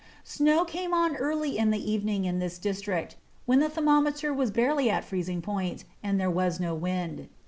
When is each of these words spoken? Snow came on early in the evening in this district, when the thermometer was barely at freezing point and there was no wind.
Snow 0.23 0.65
came 0.65 0.95
on 0.95 1.15
early 1.17 1.59
in 1.59 1.69
the 1.69 1.91
evening 1.91 2.25
in 2.25 2.39
this 2.39 2.57
district, 2.57 3.17
when 3.45 3.59
the 3.59 3.69
thermometer 3.69 4.33
was 4.33 4.49
barely 4.49 4.89
at 4.89 5.05
freezing 5.05 5.43
point 5.43 5.83
and 6.01 6.19
there 6.19 6.27
was 6.31 6.59
no 6.59 6.73
wind. 6.73 7.29